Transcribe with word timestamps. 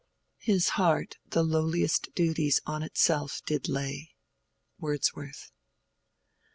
"His 0.39 0.69
heart 0.69 1.17
The 1.29 1.43
lowliest 1.43 2.15
duties 2.15 2.59
on 2.65 2.81
itself 2.81 3.43
did 3.45 3.69
lay." 3.69 4.09
—WORDSWORTH. 4.79 5.51